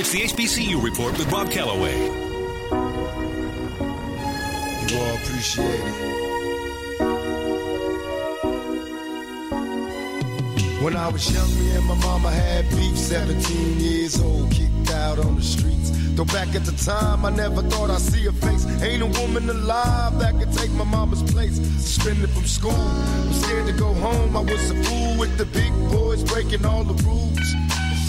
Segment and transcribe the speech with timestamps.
[0.00, 1.94] It's the HBCU Report with Rob Calloway.
[4.80, 5.94] You all appreciate it.
[10.82, 12.96] When I was young, me and my mama had beef.
[12.96, 15.90] 17 years old, kicked out on the streets.
[16.14, 18.64] Though back at the time, I never thought I'd see her face.
[18.82, 21.56] Ain't a woman alive that could take my mama's place.
[21.56, 24.34] Suspended from school, I'm scared to go home.
[24.34, 27.54] I was a fool with the big boys breaking all the rules.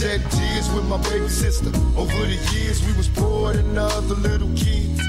[0.02, 1.70] Shed tears with my baby sister.
[1.95, 4.99] Over the years, we was poor than other little kids.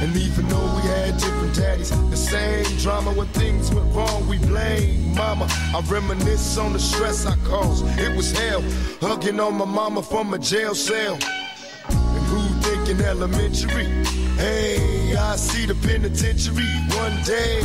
[0.00, 4.38] And even though we had different daddies, the same drama when things went wrong, we
[4.38, 5.46] blame mama.
[5.76, 7.84] I reminisce on the stress I caused.
[7.98, 8.62] It was hell,
[9.02, 11.18] hugging on my mama from a jail cell.
[11.90, 13.84] And who thinking elementary?
[14.38, 17.60] Hey, I see the penitentiary one day.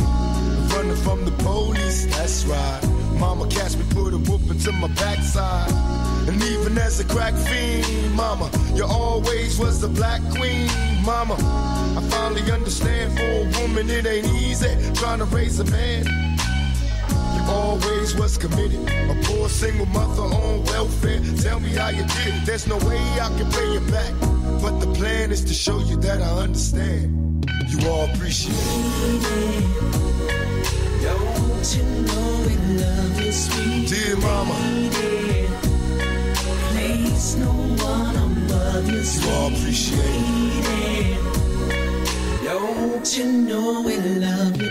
[0.76, 2.80] Running from the police, that's right.
[3.14, 6.03] Mama catch me, put a whooping to my backside.
[6.26, 10.68] And even as a crack fiend, mama, you always was the black queen,
[11.04, 11.34] mama.
[11.34, 16.04] I finally understand for a woman it ain't easy trying to raise a man.
[17.34, 21.20] You always was committed, a poor single mother on welfare.
[21.42, 22.46] Tell me how you did it.
[22.46, 24.12] There's no way I can pay you back,
[24.62, 27.44] but the plan is to show you that I understand.
[27.68, 29.94] You all appreciate it.
[31.02, 34.54] Don't you know we love you, sweet Dear mama,
[37.24, 37.52] Place no
[37.84, 39.98] one above you, you all appreciate
[40.76, 41.24] it.
[42.44, 44.70] Don't you know we love you?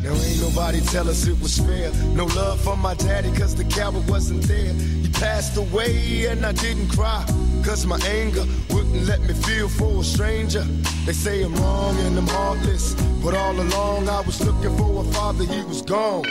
[0.00, 1.92] Now ain't nobody tell us it was fair.
[2.14, 4.72] No love for my daddy, cause the coward wasn't there.
[4.72, 7.26] He passed away and I didn't cry.
[7.62, 10.62] Cause my anger wouldn't let me feel for a stranger.
[11.04, 12.94] They say I'm wrong and I'm heartless.
[13.22, 16.24] But all along I was looking for a father, he was gone.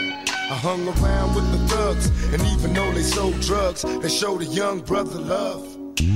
[0.48, 4.44] I hung around with the thugs, and even though they sold drugs, they showed a
[4.44, 5.66] young brother love.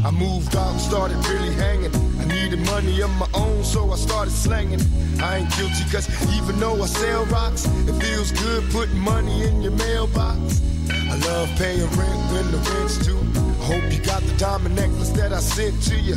[0.05, 1.93] I moved out and started really hanging.
[2.21, 4.81] I needed money of my own, so I started slanging.
[5.21, 6.07] I ain't guilty, cause
[6.39, 10.63] even though I sell rocks, it feels good putting money in your mailbox.
[10.89, 13.19] I love paying rent when the rent's due.
[13.19, 16.17] I hope you got the diamond necklace that I sent to you.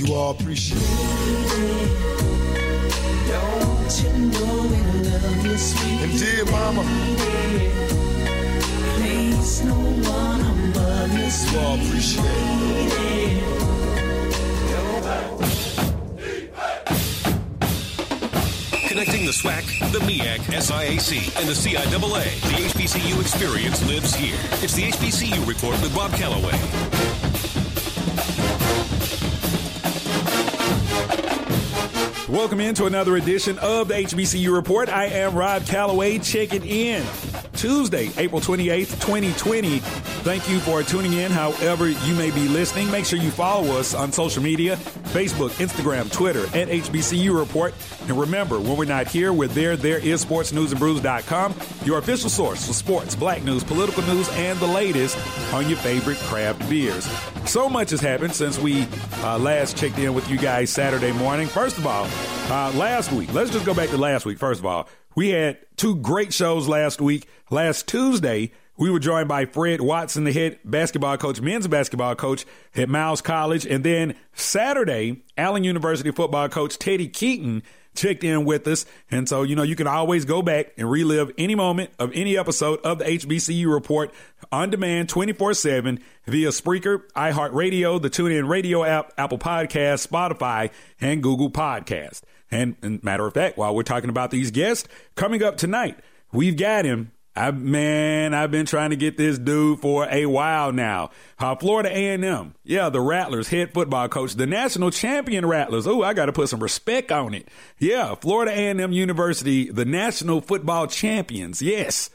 [0.00, 0.86] You all appreciate it.
[4.02, 4.78] You know we
[5.10, 7.68] love you, sweet And dear mama, lady?
[8.96, 12.60] Place no one above you, you sweet all appreciate it.
[18.88, 22.24] Connecting the SWAC, the MEAC, SIAC, and the CIAA.
[22.40, 24.38] The HBCU experience lives here.
[24.62, 26.56] It's the HBCU Report with Bob Calloway.
[32.30, 34.88] Welcome into another edition of the HBCU Report.
[34.88, 37.04] I am Rob Calloway checking in.
[37.54, 39.80] Tuesday, April 28th, 2020.
[40.22, 42.90] Thank you for tuning in however you may be listening.
[42.90, 44.76] Make sure you follow us on social media
[45.10, 47.74] Facebook, Instagram, Twitter, at HBCU Report.
[48.02, 49.76] And remember, when we're not here, we're there.
[49.76, 51.54] There is sportsnewsandbrews.com,
[51.84, 55.16] your official source for sports, black news, political news, and the latest
[55.54, 57.06] on your favorite craft beers.
[57.46, 58.86] So much has happened since we
[59.22, 61.48] uh, last checked in with you guys Saturday morning.
[61.48, 62.06] First of all,
[62.50, 64.38] uh, last week, let's just go back to last week.
[64.38, 67.26] First of all, we had two great shows last week.
[67.50, 72.46] Last Tuesday, we were joined by Fred Watson, the head basketball coach, men's basketball coach
[72.74, 73.66] at Miles College.
[73.66, 77.62] And then Saturday, Allen University football coach Teddy Keaton
[77.94, 78.86] checked in with us.
[79.10, 82.38] And so, you know, you can always go back and relive any moment of any
[82.38, 84.14] episode of the HBCU report
[84.50, 90.70] on demand 24 7 via Spreaker, iHeartRadio, the TuneIn Radio app, Apple Podcast, Spotify,
[91.02, 92.22] and Google Podcast.
[92.50, 95.98] And, and matter of fact, while we're talking about these guests, coming up tonight,
[96.32, 97.12] we've got him.
[97.36, 101.10] I man, I've been trying to get this dude for a while now.
[101.38, 105.86] Uh, Florida A&M, yeah, the Rattlers head football coach, the national champion Rattlers.
[105.86, 107.48] Oh, I got to put some respect on it.
[107.78, 111.62] Yeah, Florida A&M University, the national football champions.
[111.62, 112.10] Yes,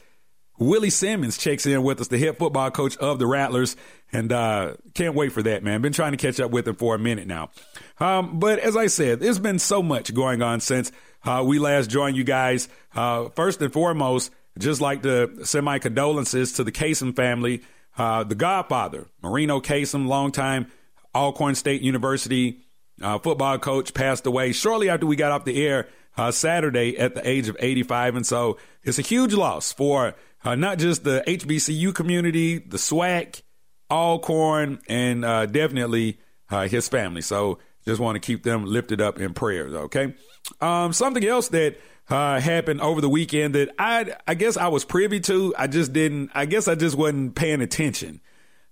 [0.58, 3.76] Willie Simmons checks in with us, the head football coach of the Rattlers,
[4.12, 5.82] and uh, can't wait for that, man.
[5.82, 7.50] Been trying to catch up with him for a minute now.
[7.98, 10.92] Um, but as I said, there's been so much going on since
[11.24, 12.68] uh, we last joined you guys.
[12.94, 17.62] Uh, first and foremost, just like to send my condolences to the Casem family.
[17.96, 20.66] Uh, the godfather, Marino Casem, longtime
[21.14, 22.60] Alcorn State University
[23.00, 27.14] uh, football coach, passed away shortly after we got off the air uh, Saturday at
[27.14, 28.16] the age of 85.
[28.16, 30.14] And so it's a huge loss for
[30.44, 33.42] uh, not just the HBCU community, the SWAC,
[33.90, 36.18] Alcorn, and uh, definitely
[36.50, 37.22] uh, his family.
[37.22, 39.72] So just want to keep them lifted up in prayers.
[39.74, 40.14] Okay.
[40.60, 41.76] Um, something else that
[42.08, 45.54] uh, happened over the weekend that I I guess I was privy to.
[45.58, 46.30] I just didn't.
[46.34, 48.20] I guess I just wasn't paying attention.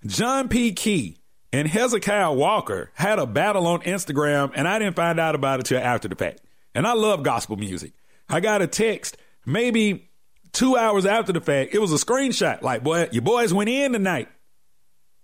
[0.07, 0.73] John P.
[0.73, 1.17] Kee
[1.53, 5.67] and Hezekiah Walker had a battle on Instagram, and I didn't find out about it
[5.67, 6.41] till after the fact.
[6.75, 7.93] And I love gospel music.
[8.29, 9.17] I got a text
[9.47, 10.11] maybe
[10.53, 11.75] two hours after the fact.
[11.75, 14.29] It was a screenshot like, "Boy, your boys went in tonight,"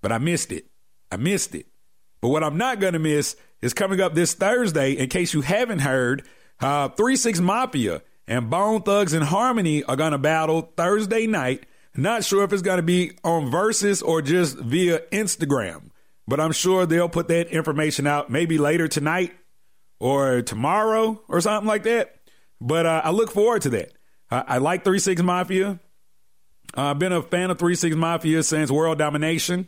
[0.03, 0.67] but I missed it.
[1.13, 1.67] I missed it.
[2.21, 4.93] But what I'm not going to miss is coming up this Thursday.
[4.93, 6.27] In case you haven't heard,
[6.61, 11.67] uh, 3 6 Mafia and Bone Thugs and Harmony are going to battle Thursday night.
[11.97, 15.91] Not sure if it's going to be on Verzuz or just via Instagram,
[16.29, 19.33] but I'm sure they'll put that information out maybe later tonight
[19.99, 22.17] or tomorrow or something like that.
[22.61, 23.93] But uh, I look forward to that.
[24.31, 25.81] I, I like 3 6 Mafia.
[26.77, 29.67] Uh, I've been a fan of 3 6 Mafia since World Domination,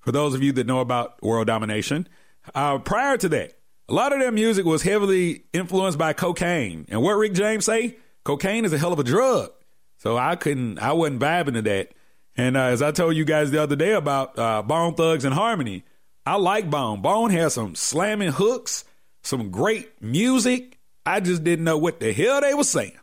[0.00, 2.08] for those of you that know about World Domination.
[2.54, 3.54] Uh, prior to that,
[3.88, 6.86] a lot of their music was heavily influenced by cocaine.
[6.88, 7.96] And what Rick James say?
[8.24, 9.50] Cocaine is a hell of a drug.
[9.98, 11.92] So I couldn't, I wasn't vibing to that.
[12.36, 15.34] And uh, as I told you guys the other day about uh, Bone Thugs and
[15.34, 15.84] Harmony,
[16.26, 17.02] I like Bone.
[17.02, 18.84] Bone has some slamming hooks,
[19.22, 20.78] some great music.
[21.06, 22.98] I just didn't know what the hell they were saying.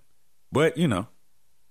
[0.52, 1.08] But, you know,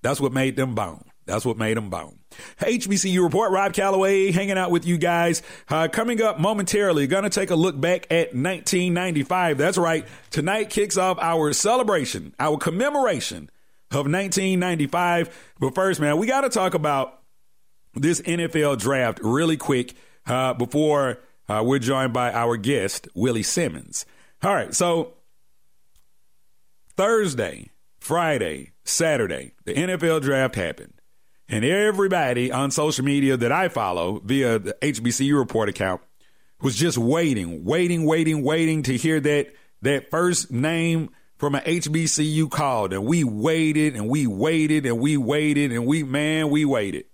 [0.02, 1.04] that's what made them Bone.
[1.26, 2.19] That's what made them bone.
[2.60, 3.52] HBCU report.
[3.52, 5.42] Rob Calloway hanging out with you guys.
[5.68, 9.58] Uh, coming up momentarily, going to take a look back at 1995.
[9.58, 10.06] That's right.
[10.30, 13.50] Tonight kicks off our celebration, our commemoration
[13.90, 15.54] of 1995.
[15.58, 17.20] But first, man, we got to talk about
[17.94, 19.94] this NFL draft really quick
[20.26, 21.18] uh, before
[21.48, 24.06] uh, we're joined by our guest, Willie Simmons.
[24.42, 24.72] All right.
[24.74, 25.14] So
[26.96, 30.99] Thursday, Friday, Saturday, the NFL draft happened.
[31.50, 36.00] And everybody on social media that I follow via the HBCU report account
[36.62, 39.52] was just waiting, waiting, waiting, waiting to hear that
[39.82, 42.92] that first name from an HBCU called.
[42.92, 47.06] And we waited and we waited and we waited and we man, we waited.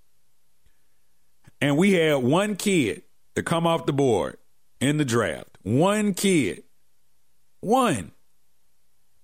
[1.59, 3.05] And we had one kid
[3.37, 4.37] to come off the board
[4.83, 5.57] in the draft.
[5.63, 6.65] One kid.
[7.61, 8.13] One.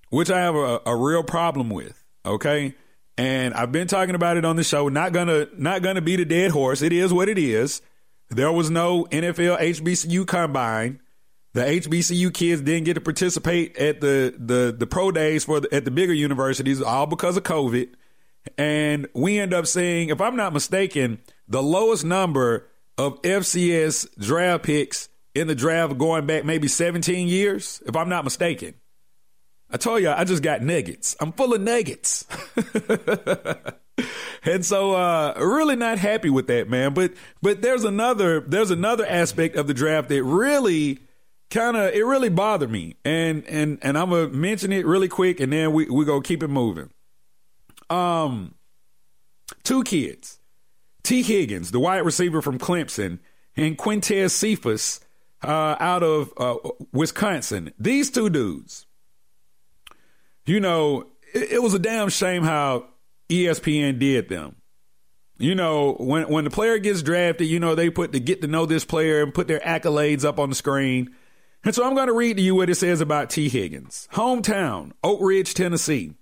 [0.09, 2.03] Which I have a, a real problem with.
[2.25, 2.77] Okay
[3.23, 4.89] and I've been talking about it on the show.
[4.89, 6.83] Not gonna not gonna beat a dead horse.
[6.83, 7.81] It is what it is.
[8.31, 11.01] There was no NFL HBCU combine.
[11.53, 15.73] The HBCU kids didn't get to participate at the the the pro days for the,
[15.73, 17.91] at the bigger universities, all because of COVID.
[18.59, 22.67] And we end up seeing, if I'm not mistaken, the lowest number
[22.99, 28.25] of FCS draft picks in the draft going back maybe 17 years, if I'm not
[28.25, 28.75] mistaken.
[29.73, 31.17] I told you I just got nuggets.
[31.19, 32.27] I'm full of nuggets.
[34.45, 36.93] and so uh really not happy with that, man.
[36.95, 41.01] But but there's another there's another aspect of the draft that really
[41.51, 42.97] kind of it really bothered me.
[43.05, 46.43] And and and I'm gonna mention it really quick and then we we go keep
[46.43, 46.91] it moving.
[47.89, 48.55] Um
[49.63, 50.39] two kids.
[51.03, 53.19] Tee Higgins, the wide receiver from Clemson,
[53.57, 55.01] and Quintez Cephus
[55.43, 56.57] uh, out of uh,
[56.93, 57.73] Wisconsin.
[57.79, 58.87] These two dudes
[60.47, 62.87] you know, it, it was a damn shame how
[63.29, 64.57] ESPN did them.
[65.39, 68.47] You know, when when the player gets drafted, you know, they put to get to
[68.47, 71.15] know this player and put their accolades up on the screen.
[71.65, 74.09] And so I'm going to read to you what it says about Tee Higgins.
[74.13, 76.15] Hometown, Oak Ridge, Tennessee.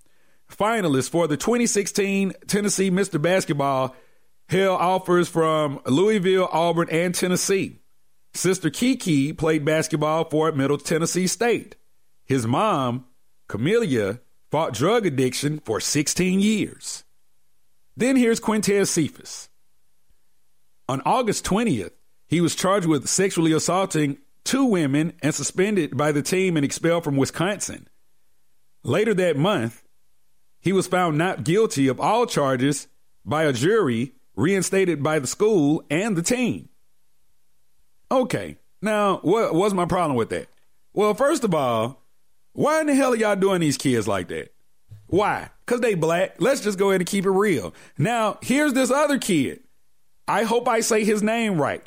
[0.50, 3.20] Finalist for the 2016 Tennessee Mr.
[3.20, 3.94] Basketball
[4.50, 7.78] Hell offers from Louisville, Auburn, and Tennessee.
[8.34, 11.76] Sister Kiki played basketball for Middle Tennessee State.
[12.24, 13.04] His mom
[13.50, 14.20] Camellia
[14.52, 17.02] fought drug addiction for 16 years.
[17.96, 19.48] Then here's Quintez Cephus.
[20.88, 21.90] On August 20th,
[22.28, 27.02] he was charged with sexually assaulting two women and suspended by the team and expelled
[27.02, 27.88] from Wisconsin.
[28.84, 29.82] Later that month,
[30.60, 32.86] he was found not guilty of all charges
[33.24, 36.68] by a jury reinstated by the school and the team.
[38.12, 40.46] Okay, now what was my problem with that?
[40.92, 42.00] Well, first of all,
[42.52, 44.52] why in the hell are y'all doing these kids like that?
[45.06, 45.50] Why?
[45.64, 46.36] Because they black.
[46.38, 47.74] Let's just go ahead and keep it real.
[47.98, 49.60] Now, here's this other kid.
[50.28, 51.86] I hope I say his name right.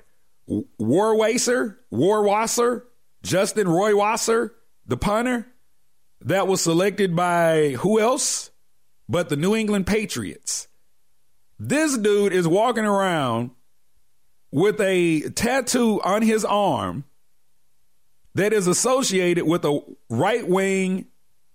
[0.49, 2.83] Warwasser, Warwasser,
[3.23, 4.51] Justin Rohrwasser,
[4.85, 5.47] the punter
[6.21, 8.51] that was selected by who else
[9.07, 10.67] but the New England Patriots.
[11.59, 13.51] This dude is walking around
[14.51, 17.05] with a tattoo on his arm
[18.35, 21.07] that is associated with a right wing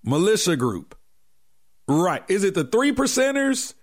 [0.04, 0.96] militia group.
[1.86, 2.22] Right.
[2.28, 3.74] Is it the three percenters?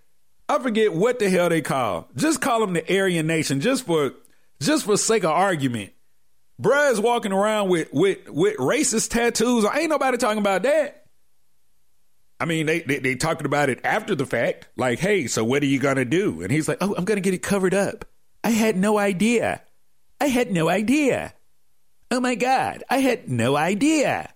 [0.47, 2.07] I forget what the hell they call.
[2.15, 4.13] Just call them the Aryan Nation, just for
[4.61, 5.91] just for sake of argument.
[6.61, 9.65] Bruh is walking around with with with racist tattoos.
[9.73, 11.05] Ain't nobody talking about that.
[12.39, 14.67] I mean, they, they they talking about it after the fact.
[14.77, 16.41] Like, hey, so what are you gonna do?
[16.41, 18.05] And he's like, oh, I'm gonna get it covered up.
[18.43, 19.63] I had no idea.
[20.21, 21.33] I had no idea.
[22.11, 24.33] Oh my God, I had no idea.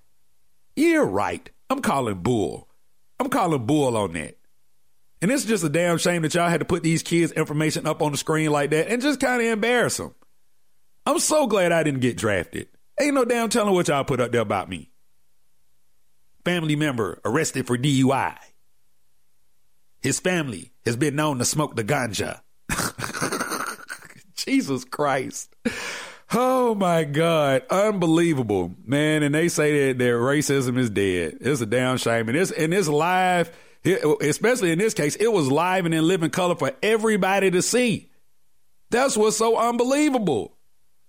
[0.75, 1.49] You're right.
[1.69, 2.67] I'm calling bull.
[3.19, 4.37] I'm calling bull on that.
[5.21, 8.01] And it's just a damn shame that y'all had to put these kids' information up
[8.01, 10.15] on the screen like that and just kind of embarrass them.
[11.05, 12.69] I'm so glad I didn't get drafted.
[12.99, 14.91] Ain't no damn telling what y'all put up there about me.
[16.45, 18.37] Family member arrested for DUI.
[20.01, 22.41] His family has been known to smoke the ganja.
[24.35, 25.53] Jesus Christ.
[26.31, 27.63] Oh my God.
[27.69, 28.75] Unbelievable.
[28.85, 31.37] Man, and they say that, that racism is dead.
[31.41, 32.29] It's a damn shame.
[32.29, 33.51] And it's and it's live,
[33.83, 38.11] especially in this case, it was live and in living color for everybody to see.
[38.91, 40.57] That's what's so unbelievable.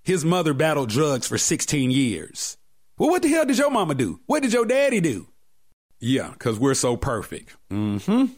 [0.02, 2.56] His mother battled drugs for 16 years.
[2.98, 4.20] Well, what the hell did your mama do?
[4.26, 5.28] What did your daddy do?
[5.98, 7.56] Yeah, because we're so perfect.
[7.70, 8.32] Mm-hmm.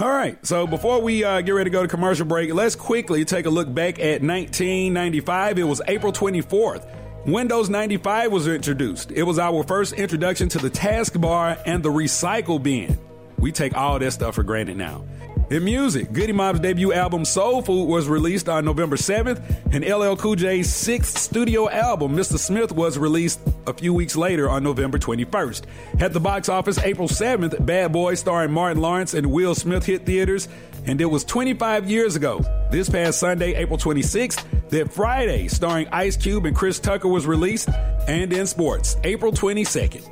[0.00, 0.44] All right.
[0.44, 3.50] So before we uh, get ready to go to commercial break, let's quickly take a
[3.50, 5.58] look back at 1995.
[5.60, 6.84] It was April 24th.
[7.26, 9.12] Windows 95 was introduced.
[9.12, 12.98] It was our first introduction to the taskbar and the recycle bin.
[13.38, 15.04] We take all that stuff for granted now.
[15.50, 19.42] In music, Goodie Mob's debut album Soul Food was released on November 7th,
[19.74, 22.38] and LL Cool J's sixth studio album, Mr.
[22.38, 25.64] Smith, was released a few weeks later on November 21st.
[26.00, 30.06] At the box office, April 7th, Bad Boy starring Martin Lawrence and Will Smith hit
[30.06, 30.48] theaters,
[30.86, 32.42] and it was 25 years ago.
[32.70, 37.68] This past Sunday, April 26th, that Friday, starring Ice Cube and Chris Tucker, was released,
[38.08, 40.08] and in sports, April 22nd.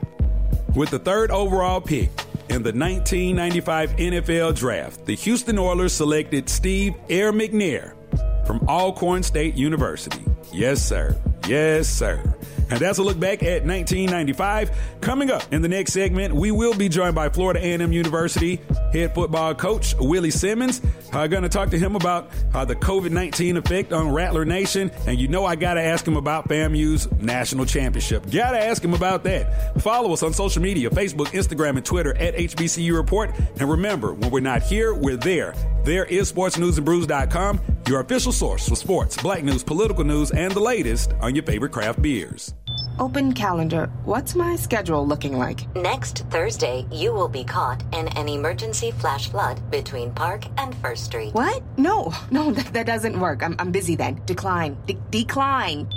[0.77, 2.11] With the third overall pick,
[2.53, 7.95] in the 1995 NFL Draft, the Houston Oilers selected Steve Air McNair
[8.47, 10.23] from Alcorn State University.
[10.53, 11.19] Yes, sir.
[11.49, 12.32] Yes, sir.
[12.73, 14.71] And that's a look back at 1995.
[15.03, 18.63] Coming up in the next segment, we will be joined by Florida A&M University
[18.95, 20.81] head football coach Willie Simmons.
[21.13, 24.91] I'm going to talk to him about uh, the COVID-19 effect on Rattler Nation.
[25.07, 28.31] And you know I got to ask him about FAMU's national championship.
[28.31, 29.83] Got to ask him about that.
[29.83, 33.31] Follow us on social media, Facebook, Instagram, and Twitter at HBCU Report.
[33.61, 35.55] And remember, when we're not here, we're there.
[35.85, 41.13] There is sportsnewsandbrews.com, your official source for sports, black news, political news, and the latest
[41.21, 42.55] on your favorite craft beers.
[43.03, 43.91] Open calendar.
[44.05, 45.67] What's my schedule looking like?
[45.75, 51.07] Next Thursday, you will be caught in an emergency flash flood between Park and First
[51.07, 51.35] Street.
[51.35, 51.65] What?
[51.77, 53.43] No, no, that, that doesn't work.
[53.43, 54.21] I'm, I'm busy then.
[54.25, 54.77] Decline.
[54.87, 55.89] De- decline.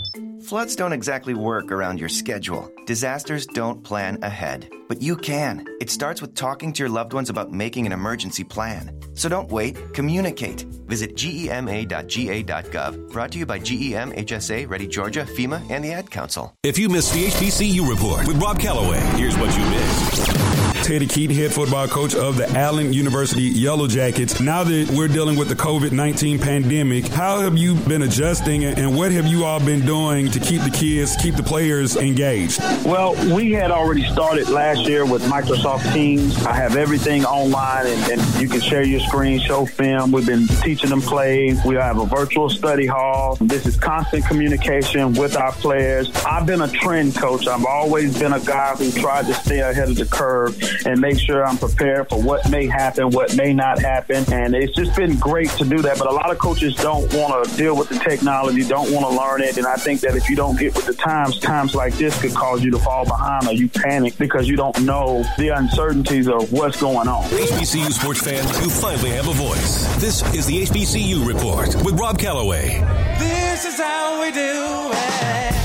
[0.46, 2.72] Floods don't exactly work around your schedule.
[2.86, 4.70] Disasters don't plan ahead.
[4.88, 5.66] But you can.
[5.82, 8.92] It starts with talking to your loved ones about making an emergency plan.
[9.16, 10.68] So don't wait, communicate.
[10.86, 13.12] Visit gema.ga.gov.
[13.12, 16.54] Brought to you by GEM, HSA, Ready Georgia, FEMA, and the Ad Council.
[16.62, 20.45] If you missed the HBCU report with Rob Calloway, here's what you missed.
[20.84, 24.40] Teddy Keaton, head football coach of the Allen University Yellow Jackets.
[24.40, 28.96] Now that we're dealing with the COVID 19 pandemic, how have you been adjusting and
[28.96, 32.60] what have you all been doing to keep the kids, keep the players engaged?
[32.86, 36.46] Well, we had already started last year with Microsoft Teams.
[36.46, 40.12] I have everything online and, and you can share your screen, show film.
[40.12, 41.64] We've been teaching them plays.
[41.66, 43.38] We have a virtual study hall.
[43.42, 46.12] This is constant communication with our players.
[46.26, 47.48] I've been a trend coach.
[47.48, 50.56] I've always been a guy who tried to stay ahead of the curve
[50.86, 54.26] and make sure I'm prepared for what may happen, what may not happen.
[54.32, 55.98] And it's just been great to do that.
[55.98, 59.18] But a lot of coaches don't want to deal with the technology, don't want to
[59.18, 59.58] learn it.
[59.58, 62.34] And I think that if you don't get with the times, times like this could
[62.34, 66.52] cause you to fall behind or you panic because you don't know the uncertainties of
[66.52, 67.24] what's going on.
[67.26, 69.96] HBCU sports fans, you finally have a voice.
[70.02, 72.80] This is the HBCU Report with Rob Calloway.
[73.20, 75.65] This is how we do it.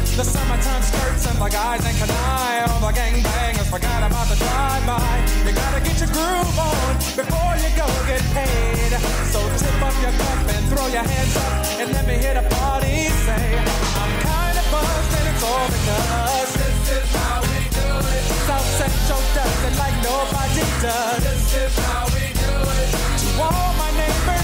[0.11, 2.69] The summertime skirts and the guys in canine.
[2.69, 5.01] All the gangbangers forgot about the drive-by.
[5.47, 8.91] You gotta get your groove on before you go get paid.
[9.31, 12.43] So tip up your cup and throw your hands up and let me hear the
[12.55, 13.55] party say,
[13.97, 18.23] I'm kinda buzzed and it's all because this is how we do it.
[18.45, 21.23] South Central does it like nobody does.
[21.23, 22.89] This is how we do it.
[22.91, 23.90] To all my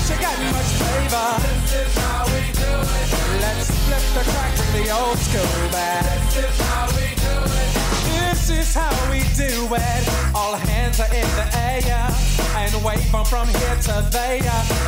[0.10, 1.32] you got much flavor.
[1.42, 3.08] This is how we do it.
[3.44, 6.04] Let's flip the track, bring the old school back.
[6.32, 7.88] This is how we do it.
[8.16, 10.04] This is how we do it.
[10.34, 11.68] All hands are in the air
[12.58, 14.40] and wave from from here to there.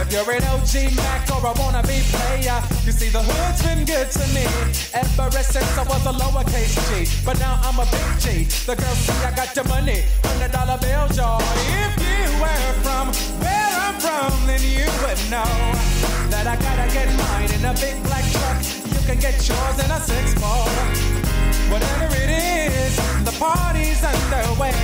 [0.02, 4.10] If you're an OG Mac or a wannabe player, you see the hood's been good
[4.12, 4.46] to me
[4.94, 7.06] ever since I was a lowercase G.
[7.26, 8.26] But now I'm a big G.
[8.66, 11.42] The girls see I got your money, hundred dollar bills, y'all.
[11.84, 13.08] If you were from
[13.44, 15.50] where I'm from, then you would know
[16.30, 18.62] that I gotta get mine in a big black truck.
[18.94, 20.70] You can get yours in a six four.
[21.74, 22.94] Whatever it is,
[23.25, 24.78] the party's underway.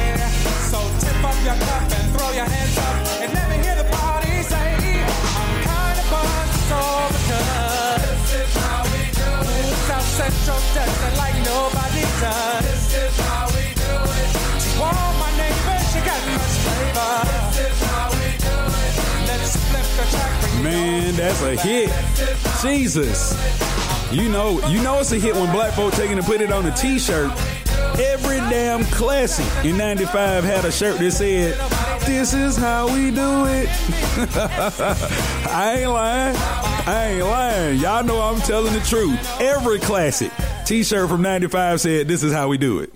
[0.65, 3.85] So tip up your cup and throw your hands up and let me hear the
[4.01, 4.69] party say,
[5.05, 6.81] I'm kind of buzzed so
[7.13, 9.65] because this is how we do it.
[9.85, 12.65] South Central does it like nobody does.
[12.65, 14.29] This is how we do it.
[14.33, 17.13] To all my neighbors, you got much flavor.
[17.53, 17.84] This is
[20.61, 21.89] Man, that's a hit.
[22.61, 23.33] Jesus.
[24.11, 26.65] You know, you know it's a hit when black folk taking and put it on
[26.65, 27.31] a t-shirt.
[27.99, 31.57] Every damn classic in 95 had a shirt that said,
[32.01, 33.69] This is how we do it.
[35.49, 36.74] I ain't lying.
[36.87, 37.79] I ain't lying.
[37.79, 39.41] Y'all know I'm telling the truth.
[39.41, 40.31] Every classic
[40.65, 42.93] t-shirt from 95 said, This is how we do it.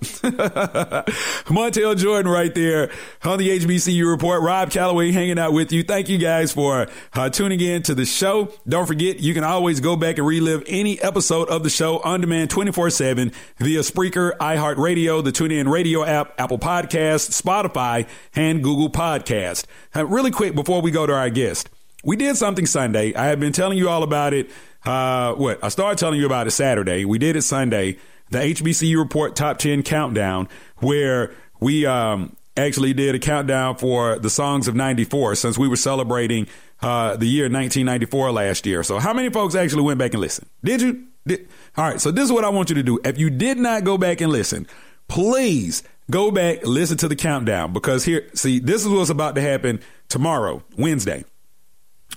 [1.50, 2.92] Montel Jordan right there
[3.24, 4.42] on the HBCU report.
[4.42, 5.82] Rob Calloway hanging out with you.
[5.82, 8.52] Thank you guys for uh, tuning in to the show.
[8.68, 12.20] Don't forget, you can always go back and relive any episode of the show on
[12.20, 18.06] demand 24 7 via Spreaker, iHeartRadio, the TuneIn Radio app, Apple Podcasts, Spotify,
[18.36, 19.66] and Google Podcast.
[19.96, 21.68] Uh, really quick before we go to our guest,
[22.04, 23.14] we did something Sunday.
[23.14, 24.50] I have been telling you all about it.
[24.84, 25.62] Uh, what?
[25.62, 27.04] I started telling you about it Saturday.
[27.04, 27.98] We did it Sunday.
[28.30, 34.30] The HBCU report top 10 countdown where we, um, actually did a countdown for the
[34.30, 36.46] songs of 94 since we were celebrating,
[36.82, 38.82] uh, the year 1994 last year.
[38.82, 40.48] So how many folks actually went back and listened?
[40.64, 41.06] Did you?
[41.26, 42.00] Did, all right.
[42.00, 42.98] So this is what I want you to do.
[43.04, 44.66] If you did not go back and listen,
[45.08, 49.40] please go back, listen to the countdown because here, see, this is what's about to
[49.40, 51.24] happen tomorrow, Wednesday.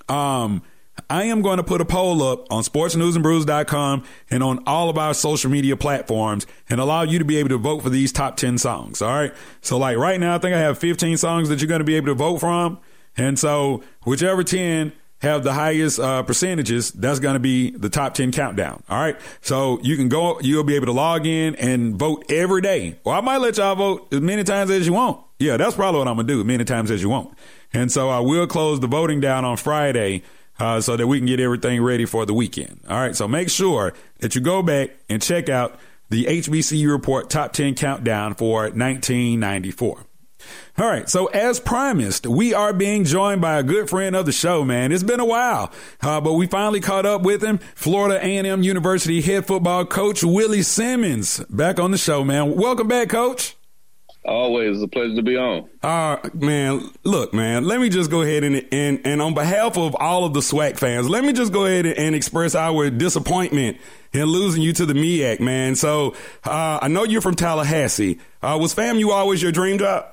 [0.10, 0.63] Um,
[1.10, 5.13] I am going to put a poll up on sportsnewsandbrews.com and on all of our
[5.13, 8.58] social media platforms and allow you to be able to vote for these top 10
[8.60, 9.02] songs.
[9.02, 9.34] All right.
[9.62, 11.96] So like right now, I think I have 15 songs that you're going to be
[11.96, 12.80] able to vote from.
[13.18, 18.13] And so whichever 10 have the highest uh, percentages, that's going to be the top
[18.13, 18.84] 10 countdown.
[18.88, 19.18] All right.
[19.42, 23.00] So you can go, you'll be able to log in and vote every day.
[23.04, 25.26] Well, I might let y'all vote as many times as you want.
[25.39, 27.36] Yeah, that's probably what I'm going to do, many times as you want.
[27.73, 30.23] And so I will close the voting down on Friday
[30.59, 32.81] uh, so that we can get everything ready for the weekend.
[32.88, 33.15] All right.
[33.15, 37.75] So make sure that you go back and check out the HBCU report top 10
[37.75, 40.05] countdown for 1994.
[40.77, 41.09] All right.
[41.09, 44.91] So as promised, we are being joined by a good friend of the show, man.
[44.91, 47.59] It's been a while, uh, but we finally caught up with him.
[47.75, 52.55] Florida A&M University head football coach Willie Simmons back on the show, man.
[52.55, 53.55] Welcome back, coach.
[54.25, 55.69] Always a pleasure to be on.
[55.81, 59.95] Uh, man, look, man, let me just go ahead and, and, and on behalf of
[59.95, 63.77] all of the SWAC fans, let me just go ahead and express our disappointment
[64.13, 65.75] in losing you to the MEAC, man.
[65.75, 68.19] So, uh, I know you're from Tallahassee.
[68.41, 70.05] Uh, was FAMU always your dream job?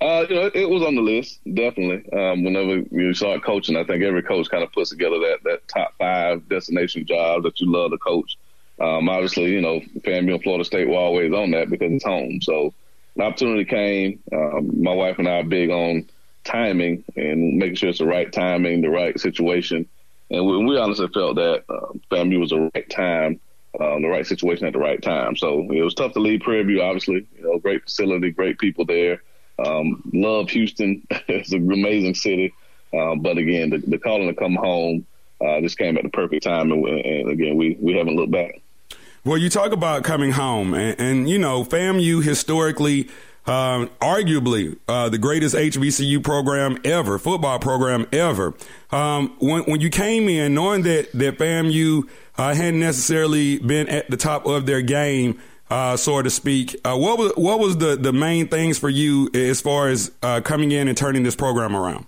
[0.00, 2.04] Uh, you know, it, it was on the list, definitely.
[2.12, 5.68] Um, whenever you start coaching, I think every coach kind of puts together that, that
[5.68, 8.36] top five destination job that you love to coach.
[8.80, 12.40] Um, obviously, you know, FAMU and Florida State were always on that because it's home.
[12.42, 12.74] So
[13.16, 14.20] an opportunity came.
[14.32, 16.08] Um, my wife and I are big on
[16.44, 19.88] timing and making sure it's the right timing, the right situation.
[20.30, 23.40] And we, we honestly felt that uh, was the right time,
[23.80, 25.36] um, the right situation at the right time.
[25.36, 27.26] So it was tough to leave Prairie View, obviously.
[27.36, 29.22] You know, great facility, great people there.
[29.64, 31.06] Um, love Houston.
[31.10, 32.52] it's an amazing city.
[32.92, 35.06] Um, but again, the, the calling to come home
[35.44, 36.72] uh, just came at the perfect time.
[36.72, 38.60] And, and again, we, we haven't looked back.
[39.26, 43.08] Well, you talk about coming home, and, and you know, FAMU historically,
[43.46, 48.52] um, arguably uh, the greatest HBCU program ever, football program ever.
[48.90, 52.06] Um, when, when you came in, knowing that that FAMU
[52.36, 56.94] uh, hadn't necessarily been at the top of their game, uh, so to speak, uh,
[56.94, 60.70] what was what was the the main things for you as far as uh, coming
[60.70, 62.04] in and turning this program around?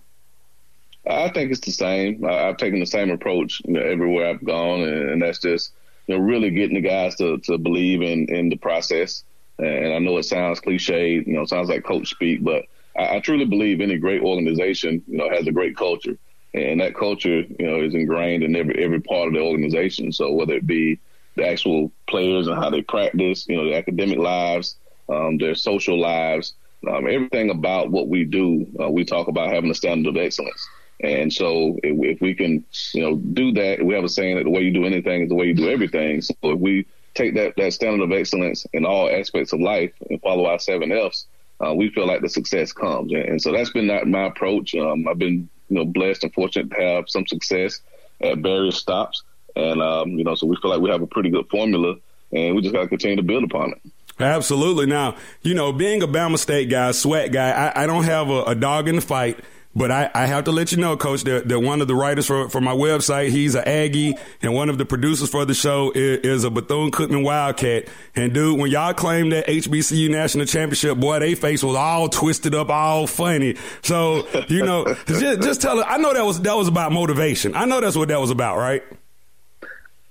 [1.07, 2.27] I think it's the same.
[2.27, 5.73] I've taken the same approach you know, everywhere I've gone, and, and that's just
[6.07, 9.25] you know, really getting the guys to, to believe in, in the process.
[9.59, 12.65] And I know it sounds cliche, you know, sounds like coach speak, but
[12.97, 16.17] I, I truly believe any great organization, you know, has a great culture.
[16.55, 20.11] And that culture, you know, is ingrained in every every part of the organization.
[20.13, 20.99] So whether it be
[21.37, 24.77] the actual players and how they practice, you know, the academic lives,
[25.09, 26.55] um, their social lives,
[26.89, 30.67] um, everything about what we do, uh, we talk about having a standard of excellence.
[31.01, 34.45] And so if, if, we can, you know, do that, we have a saying that
[34.45, 36.23] the way you do anything is the way you do everything.
[36.23, 40.21] So if we take that, that standard of excellence in all aspects of life and
[40.23, 41.27] follow our seven F's,
[41.65, 43.13] uh, we feel like the success comes.
[43.13, 44.75] And, and so that's been my approach.
[44.75, 47.81] Um, I've been, you know, blessed and fortunate to have some success
[48.21, 49.23] at various stops.
[49.55, 51.97] And, um, you know, so we feel like we have a pretty good formula
[52.33, 53.93] and we just got to continue to build upon it.
[54.19, 54.87] Absolutely.
[54.87, 58.45] Now, you know, being a Bama State guy, SWAC guy, I, I don't have a,
[58.45, 59.41] a dog in the fight.
[59.77, 62.27] But I, I have to let you know, Coach, that, that one of the writers
[62.27, 65.93] for, for my website, he's an Aggie, and one of the producers for the show
[65.95, 67.87] is, is a Bethune Cookman Wildcat.
[68.15, 72.55] And dude, when y'all claimed that HBCU national championship, boy, they face was all twisted
[72.55, 73.57] up, all funny.
[73.83, 75.87] So you know, just, just tell it.
[75.87, 77.55] I know that was that was about motivation.
[77.55, 78.83] I know that's what that was about, right?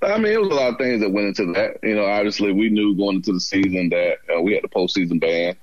[0.04, 1.80] I mean, it was a lot of things that went into that.
[1.82, 5.20] You know, obviously, we knew going into the season that uh, we had the postseason
[5.20, 5.56] ban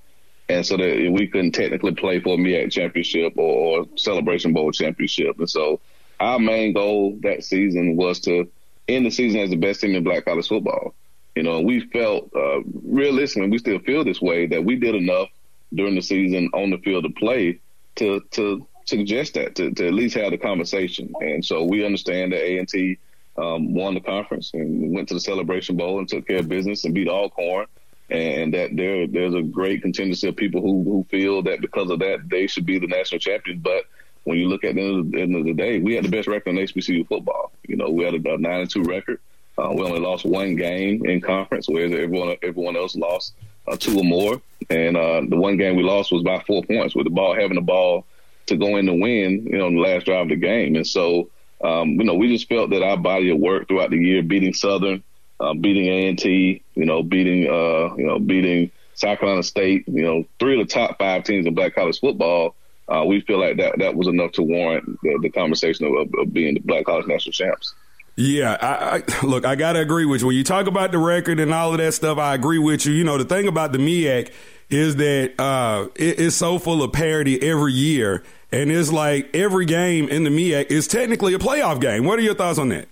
[0.53, 4.71] and so that we couldn't technically play for a MEAC championship or, or Celebration Bowl
[4.73, 5.39] championship.
[5.39, 5.81] And so
[6.21, 8.51] our main goal that season was to
[8.89, 10.95] end the season as the best team in black college football.
[11.35, 15.29] You know, we felt uh, realistically, we still feel this way that we did enough
[15.73, 17.59] during the season on the field to play
[17.97, 21.13] to to suggest that to, to at least have the conversation.
[21.21, 22.99] And so we understand that A and T
[23.39, 26.85] um, won the conference and went to the Celebration Bowl and took care of business
[26.85, 27.67] and beat Alcorn
[28.13, 31.99] and that there there's a great contingency of people who who feel that because of
[32.01, 33.63] that they should be the national champions.
[33.63, 33.85] But
[34.25, 36.11] when you look at the end of the, end of the day, we had the
[36.11, 37.53] best record in HBCU football.
[37.67, 39.19] You know, we had a, a nine and two record.
[39.59, 43.33] Uh, we only lost one game in conference, whereas everyone everyone else lost
[43.67, 44.41] uh, two or more.
[44.69, 47.57] And uh, the one game we lost was by four points, with the ball having
[47.57, 48.07] the ball
[48.47, 49.47] to go in to win.
[49.47, 50.77] You know, the last drive of the game.
[50.77, 51.31] And so,
[51.65, 54.53] um, you know, we just felt that our body of work throughout the year, beating
[54.53, 55.03] Southern,
[55.43, 59.89] uh, beating A and T, you know, beating uh, you know, beating South Carolina State,
[59.89, 62.55] you know, three of the top five teams in black college football.
[62.89, 66.33] Uh, we feel like that that was enough to warrant the, the conversation of, of,
[66.33, 67.75] being the black college national champs.
[68.17, 70.29] Yeah, I, I, look, I gotta agree with you.
[70.29, 72.93] When you talk about the record and all of that stuff, I agree with you.
[72.93, 74.31] You know, the thing about the MEAC
[74.71, 79.65] is that uh, it, it's so full of parity every year, and it's like every
[79.65, 82.05] game in the MEAC is technically a playoff game.
[82.05, 82.89] What are your thoughts on that?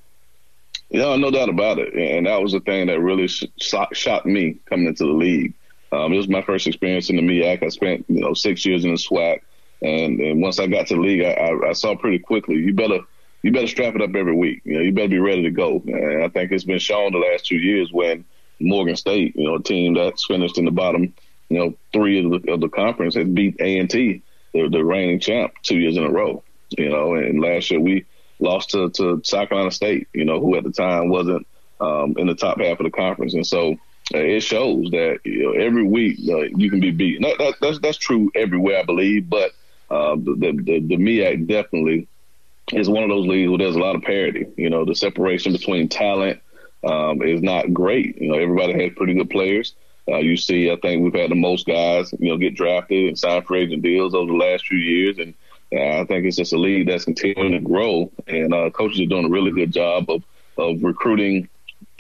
[0.90, 1.94] Yeah, no doubt about it.
[1.94, 5.54] And that was the thing that really shocked, shocked me coming into the league.
[5.92, 7.62] Um, it was my first experience in the MEAC.
[7.62, 9.40] I spent, you know, six years in the SWAC.
[9.82, 12.74] And, and once I got to the league, I, I, I saw pretty quickly, you
[12.74, 13.00] better,
[13.42, 14.62] you better strap it up every week.
[14.64, 15.82] You know, you better be ready to go.
[15.86, 18.24] And I think it's been shown the last two years when
[18.60, 21.14] Morgan State, you know, a team that's finished in the bottom,
[21.48, 24.22] you know, three of the, of the conference had beat A&T,
[24.52, 26.42] the, the reigning champ, two years in a row.
[26.76, 28.04] You know, and last year we,
[28.40, 31.46] lost to, to South Carolina State, you know, who at the time wasn't
[31.80, 33.34] um, in the top half of the conference.
[33.34, 33.72] And so
[34.14, 37.22] uh, it shows that you know, every week uh, you can be beaten.
[37.22, 39.52] That, that, that's, that's true everywhere, I believe, but
[39.90, 42.06] uh, the, the, the, MEAC definitely
[42.72, 44.46] is one of those leagues where there's a lot of parity.
[44.56, 46.40] You know, the separation between talent
[46.84, 48.20] um, is not great.
[48.20, 49.74] You know, everybody has pretty good players.
[50.08, 53.18] Uh, you see, I think we've had the most guys, you know, get drafted and
[53.18, 55.34] sign for agent deals over the last few years, and
[55.72, 59.26] I think it's just a league that's continuing to grow, and uh, coaches are doing
[59.26, 60.24] a really good job of
[60.58, 61.48] of recruiting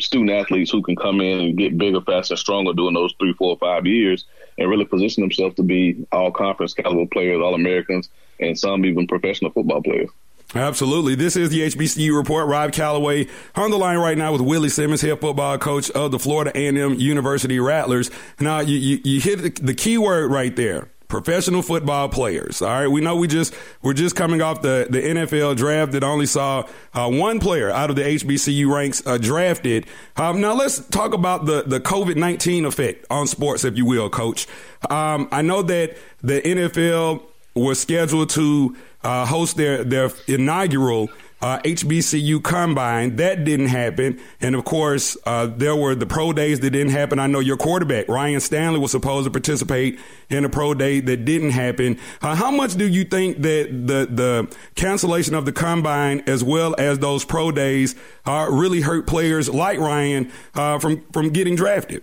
[0.00, 3.56] student athletes who can come in and get bigger, faster, stronger during those three, four,
[3.58, 4.24] five years,
[4.58, 9.06] and really position themselves to be all conference caliber players, all Americans, and some even
[9.06, 10.10] professional football players.
[10.54, 11.14] Absolutely.
[11.14, 12.48] This is the HBCU report.
[12.48, 16.18] Rob Calloway on the line right now with Willie Simmons, head football coach of the
[16.18, 18.10] Florida A&M University Rattlers.
[18.40, 22.62] Now, you, you, you hit the key word right there professional football players.
[22.62, 26.02] All right, we know we just we're just coming off the the NFL draft that
[26.02, 29.86] only saw uh, one player out of the HBCU ranks uh, drafted.
[30.16, 34.08] Um, now let's talk about the the COVID nineteen effect on sports, if you will,
[34.08, 34.46] Coach.
[34.88, 41.10] Um, I know that the NFL was scheduled to uh, host their their inaugural
[41.40, 43.16] uh, HBCU combine.
[43.16, 44.20] That didn't happen.
[44.40, 47.18] And of course, uh, there were the pro days that didn't happen.
[47.18, 49.98] I know your quarterback, Ryan Stanley, was supposed to participate
[50.28, 51.98] in a pro day that didn't happen.
[52.22, 56.74] Uh, how much do you think that the, the cancellation of the combine as well
[56.78, 57.94] as those pro days
[58.26, 62.02] uh, really hurt players like Ryan uh, from, from getting drafted?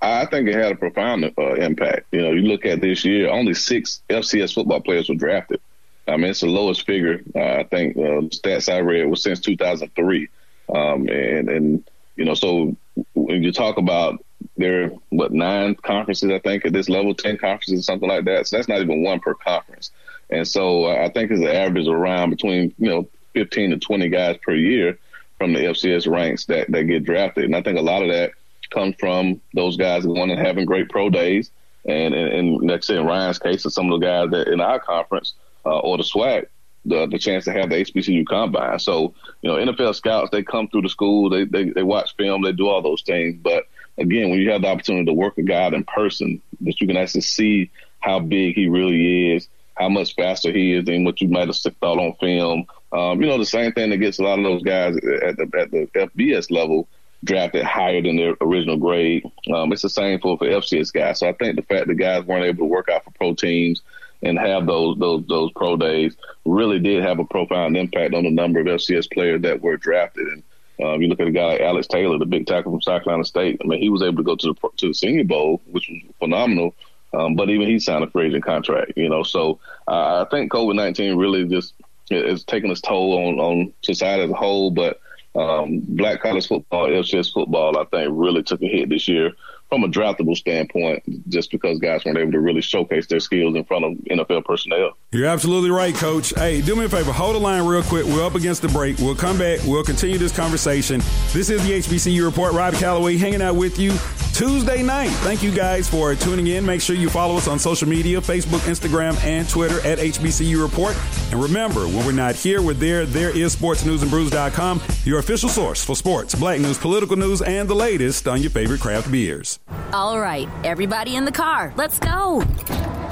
[0.00, 2.06] I think it had a profound uh, impact.
[2.10, 5.60] You know, you look at this year, only six FCS football players were drafted.
[6.08, 7.20] I mean, it's the lowest figure.
[7.34, 10.28] Uh, I think uh, stats I read was since 2003.
[10.74, 12.76] Um, and, and You know, so
[13.14, 14.24] when you talk about
[14.56, 18.46] there are what nine conferences, I think at this level, ten conferences, something like that.
[18.46, 19.90] So that's not even one per conference.
[20.30, 24.08] And so uh, I think it's an average around between you know 15 to 20
[24.08, 24.98] guys per year
[25.38, 27.44] from the FCS ranks that that get drafted.
[27.44, 28.32] And I think a lot of that
[28.70, 31.50] comes from those guys going and having great pro days.
[31.84, 34.60] And and, and let's say in Ryan's case, of some of the guys that in
[34.60, 36.46] our conference uh, or the SWAC,
[36.84, 38.78] the the chance to have the HBCU combine.
[38.78, 42.42] So you know, NFL scouts they come through the school, they they, they watch film,
[42.42, 43.64] they do all those things, but
[43.98, 46.96] again, when you have the opportunity to work a guy in person, that you can
[46.96, 47.70] actually see
[48.00, 51.56] how big he really is, how much faster he is than what you might have
[51.56, 52.66] thought on film.
[52.92, 55.50] Um, you know, the same thing that gets a lot of those guys at the,
[55.58, 56.88] at the FBS level
[57.24, 59.24] drafted higher than their original grade.
[59.54, 61.20] Um, it's the same for, for FCS guys.
[61.20, 63.82] So I think the fact that guys weren't able to work out for pro teams
[64.22, 68.30] and have those those those pro days really did have a profound impact on the
[68.30, 70.26] number of FCS players that were drafted.
[70.26, 70.42] And
[70.82, 73.24] um, you look at a guy like Alex Taylor, the big tackle from South Carolina
[73.24, 73.60] State.
[73.62, 76.14] I mean, he was able to go to the to the Senior Bowl, which was
[76.18, 76.74] phenomenal.
[77.14, 79.22] Um, but even he signed a free agent contract, you know.
[79.22, 81.74] So uh, I think COVID nineteen really just
[82.10, 84.70] is taking its toll on on society as a whole.
[84.70, 85.00] But
[85.34, 89.32] um, black college football, FCS football, I think really took a hit this year
[89.72, 93.64] from a draftable standpoint, just because guys weren't able to really showcase their skills in
[93.64, 94.98] front of NFL personnel.
[95.12, 96.34] You're absolutely right, Coach.
[96.36, 98.04] Hey, do me a favor, hold the line real quick.
[98.04, 98.98] We're up against the break.
[98.98, 99.60] We'll come back.
[99.64, 101.00] We'll continue this conversation.
[101.32, 102.52] This is the HBCU Report.
[102.52, 103.92] Rob Calloway hanging out with you
[104.34, 105.10] Tuesday night.
[105.10, 106.64] Thank you guys for tuning in.
[106.64, 110.96] Make sure you follow us on social media Facebook, Instagram, and Twitter at HBCU Report.
[111.30, 113.04] And remember, when we're not here, we're there.
[113.04, 118.26] There is sportsnewsandbrews.com, your official source for sports, black news, political news, and the latest
[118.26, 119.58] on your favorite craft beers.
[119.92, 122.40] All right, everybody in the car, let's go.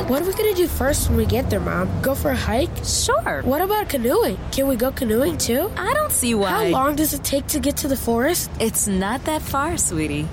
[0.08, 1.88] What are we gonna do first when we get there, Mom?
[2.02, 2.70] Go for a hike?
[2.82, 3.42] Sure.
[3.44, 4.38] What about canoeing?
[4.50, 5.70] Can we go canoeing too?
[5.76, 6.48] I don't see why.
[6.50, 8.50] How long does it take to get to the forest?
[8.58, 10.26] It's not that far, sweetie.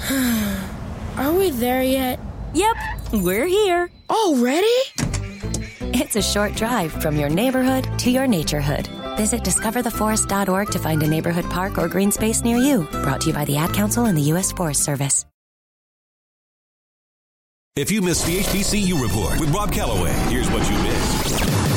[1.16, 2.18] are we there yet?
[2.54, 2.76] Yep,
[3.12, 3.90] we're here.
[4.10, 4.66] Already?
[5.96, 8.88] It's a short drive from your neighborhood to your naturehood.
[9.16, 12.84] Visit discovertheforest.org to find a neighborhood park or green space near you.
[13.02, 14.52] Brought to you by the Ad Council and the U.S.
[14.52, 15.24] Forest Service.
[17.76, 20.93] If you missed the HBCU report with Rob Calloway, here's what you missed.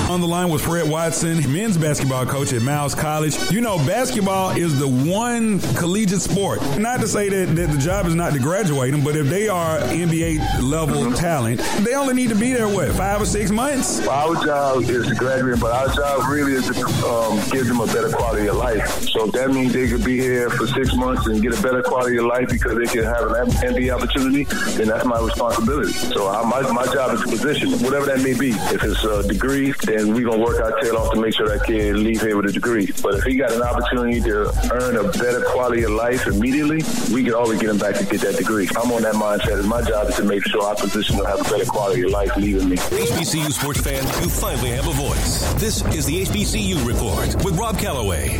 [0.09, 3.35] On the line with Fred Watson, men's basketball coach at Miles College.
[3.51, 6.61] You know, basketball is the one collegiate sport.
[6.77, 9.49] Not to say that, that the job is not to graduate them, but if they
[9.49, 11.13] are NBA level mm-hmm.
[11.15, 13.99] talent, they only need to be there, what, five or six months?
[13.99, 17.81] Well, our job is to graduate, but our job really is to um, give them
[17.81, 18.87] a better quality of life.
[19.09, 21.83] So if that means they could be here for six months and get a better
[21.83, 24.45] quality of life because they can have an NBA opportunity,
[24.77, 25.91] then that's my responsibility.
[25.91, 28.51] So I, my, my job is to position, whatever that may be.
[28.51, 31.47] If it's a degree, then and we're gonna work our tail off to make sure
[31.47, 32.87] that kid leaves here with a degree.
[33.01, 36.83] But if he got an opportunity to earn a better quality of life immediately,
[37.13, 38.67] we can always get him back to get that degree.
[38.77, 39.59] I'm on that mindset.
[39.59, 42.11] And my job is to make sure our position will have a better quality of
[42.11, 42.77] life leaving me.
[42.77, 45.53] HBCU sports fans, you finally have a voice.
[45.55, 48.39] This is the HBCU Report with Rob Calloway.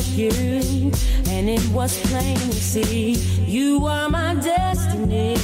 [0.00, 0.90] At you,
[1.28, 3.12] and it was plain to see
[3.46, 5.34] you are my destiny.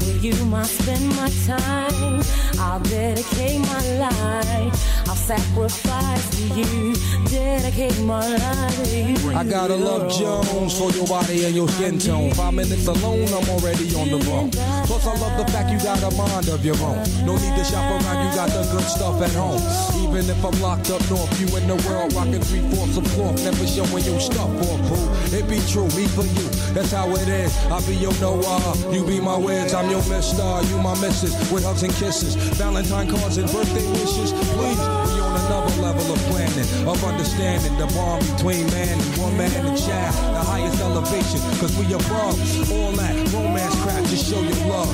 [0.00, 2.22] With you, I spend my time.
[2.58, 5.08] I'll dedicate my life.
[5.08, 6.94] I'll sacrifice to you.
[7.28, 9.36] Dedicate my life to you.
[9.36, 12.32] I gotta love Jones for your body and your skin tone.
[12.32, 14.79] Five minutes alone, I'm already on the run.
[14.90, 16.98] Plus, I love the fact you got a mind of your own.
[17.22, 19.62] No need to shop around, you got the good stuff at home.
[20.02, 23.38] Even if I'm locked up north, you in the world rocking three fourths of cloth,
[23.38, 24.98] never showing your stuff or boo.
[25.30, 26.42] It be true, me for you,
[26.74, 27.54] that's how it is.
[27.70, 31.62] I be your Noah, you be my Wiz, I'm your Mister, you my Missus, with
[31.62, 34.34] hugs and kisses, Valentine cards and birthday wishes.
[34.58, 34.80] Please,
[35.30, 40.14] on another level of planning, of understanding the bond between man and woman and child,
[40.34, 42.36] the highest elevation, cause we above
[42.72, 44.88] all that romance crap, just show your love.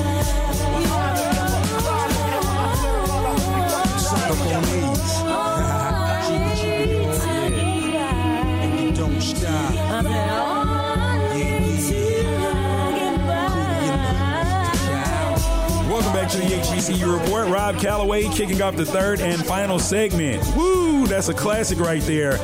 [3.99, 5.16] Suck up on these.
[8.77, 10.56] Keep it,
[15.97, 17.49] Welcome back to the HBCU Report.
[17.49, 20.45] Rob Calloway kicking off the third and final segment.
[20.55, 22.37] Woo, that's a classic right there.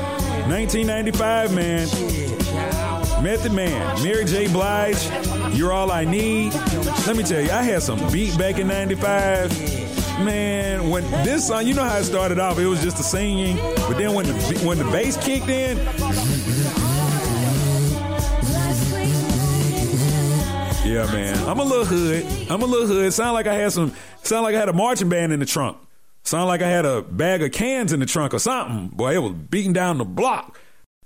[0.48, 1.86] 1995, man.
[3.22, 4.48] Method Man, Mary J.
[4.48, 5.06] Blige,
[5.54, 6.54] You're All I Need.
[7.06, 9.50] Let me tell you, I had some beat back in 95.
[10.24, 13.56] Man, when this song, you know how it started off, it was just the singing,
[13.56, 15.76] but then when the when the bass kicked in,
[20.84, 21.48] Yeah, man.
[21.48, 22.26] I'm a little hood.
[22.50, 23.12] I'm a little hood.
[23.12, 23.94] Sound like I had some.
[24.24, 25.78] Sound like I had a marching band in the trunk.
[26.24, 28.88] Sound like I had a bag of cans in the trunk or something.
[28.88, 30.58] Boy, it was beating down the block.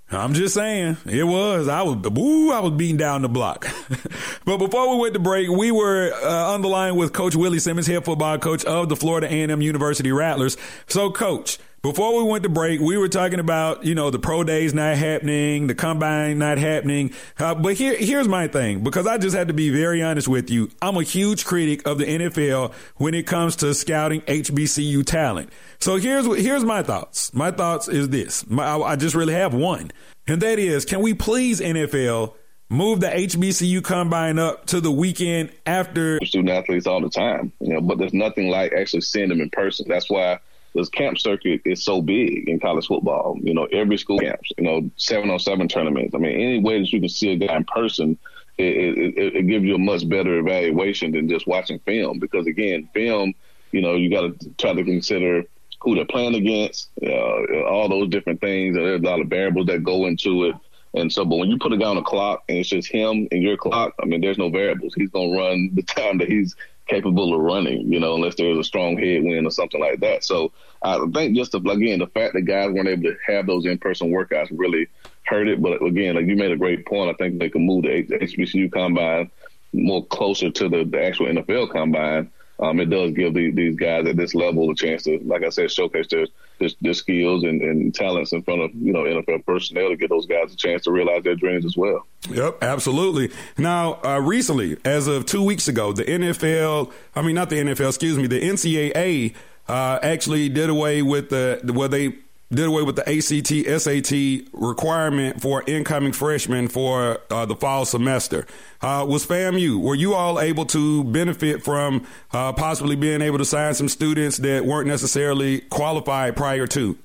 [0.09, 1.67] I'm just saying, it was.
[1.67, 3.67] I was, woo, I was beating down the block.
[4.45, 8.03] but before we went to break, we were uh, line with Coach Willie Simmons, head
[8.03, 10.57] football coach of the Florida A&M University Rattlers.
[10.87, 14.43] So, Coach, before we went to break, we were talking about, you know, the pro
[14.43, 17.13] days not happening, the combine not happening.
[17.37, 20.49] Uh, but here, here's my thing, because I just had to be very honest with
[20.49, 20.69] you.
[20.81, 25.51] I'm a huge critic of the NFL when it comes to scouting HBCU talent.
[25.79, 27.33] So here's here's my thoughts.
[27.33, 28.47] My thoughts is this.
[28.49, 29.91] My, I, I just really have one,
[30.27, 32.33] and that is, can we please NFL
[32.69, 37.73] move the HBCU combine up to the weekend after student athletes all the time, you
[37.73, 39.85] know, but there's nothing like actually seeing them in person.
[39.87, 40.39] That's why
[40.73, 43.37] this camp circuit is so big in college football.
[43.41, 46.13] You know, every school camps, you know, seven on seven tournaments.
[46.13, 48.17] I mean, any way that you can see a guy in person,
[48.57, 52.19] it, it, it gives you a much better evaluation than just watching film.
[52.19, 53.33] Because again, film,
[53.71, 55.43] you know, you got to try to consider
[55.81, 58.75] who they're playing against, uh, all those different things.
[58.75, 60.55] There's a lot of variables that go into it.
[60.93, 63.27] And so, but when you put a guy on a clock and it's just him
[63.31, 64.93] and your clock, I mean, there's no variables.
[64.95, 66.55] He's to run the time that he's
[66.87, 70.23] capable of running, you know, unless there's a strong headwind or something like that.
[70.23, 73.65] So I think just the, again, the fact that guys weren't able to have those
[73.65, 74.87] in-person workouts really
[75.23, 75.61] hurt it.
[75.61, 77.09] But again, like you made a great point.
[77.09, 79.29] I think they can move the HBCU combine
[79.73, 82.31] more closer to the, the actual NFL combine.
[82.59, 85.49] Um, it does give the, these guys at this level a chance to, like I
[85.49, 86.25] said, showcase their
[86.59, 90.09] their, their skills and, and, talents in front of you know NFL personnel to get
[90.09, 92.07] those guys a chance to realize their dreams as well.
[92.29, 93.31] Yep, absolutely.
[93.59, 97.89] Now, uh, recently, as of two weeks ago, the NFL, I mean not the NFL,
[97.89, 99.35] excuse me, the NCAA
[99.67, 102.15] uh, actually did away with the where they
[102.53, 108.45] did away with the ACT SAT requirement for incoming freshmen for uh, the fall semester.
[108.81, 113.45] Uh, was FAMU, were you all able to benefit from uh, possibly being able to
[113.45, 116.97] sign some students that weren't necessarily qualified prior to?